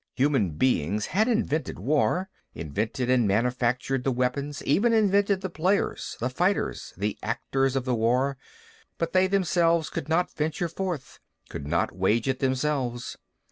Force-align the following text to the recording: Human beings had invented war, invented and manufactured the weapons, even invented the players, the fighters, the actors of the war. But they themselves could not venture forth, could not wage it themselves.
Human 0.15 0.49
beings 0.57 1.05
had 1.13 1.27
invented 1.27 1.77
war, 1.77 2.27
invented 2.55 3.07
and 3.07 3.27
manufactured 3.27 4.03
the 4.03 4.11
weapons, 4.11 4.63
even 4.63 4.93
invented 4.93 5.41
the 5.41 5.49
players, 5.51 6.17
the 6.19 6.27
fighters, 6.31 6.91
the 6.97 7.19
actors 7.21 7.75
of 7.75 7.85
the 7.85 7.93
war. 7.93 8.35
But 8.97 9.13
they 9.13 9.27
themselves 9.27 9.91
could 9.91 10.09
not 10.09 10.33
venture 10.33 10.69
forth, 10.69 11.19
could 11.49 11.67
not 11.67 11.95
wage 11.95 12.27
it 12.27 12.39
themselves. 12.39 13.15